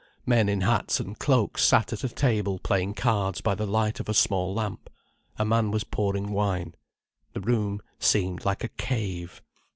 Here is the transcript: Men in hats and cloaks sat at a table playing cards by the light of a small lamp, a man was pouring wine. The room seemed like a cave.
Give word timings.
Men 0.25 0.49
in 0.49 0.61
hats 0.61 0.99
and 0.99 1.19
cloaks 1.19 1.63
sat 1.63 1.93
at 1.93 2.03
a 2.03 2.09
table 2.09 2.57
playing 2.57 2.95
cards 2.95 3.39
by 3.39 3.53
the 3.53 3.67
light 3.67 3.99
of 3.99 4.09
a 4.09 4.15
small 4.15 4.51
lamp, 4.51 4.89
a 5.37 5.45
man 5.45 5.69
was 5.69 5.83
pouring 5.83 6.31
wine. 6.31 6.73
The 7.33 7.41
room 7.41 7.83
seemed 7.99 8.43
like 8.43 8.63
a 8.63 8.69
cave. 8.69 9.43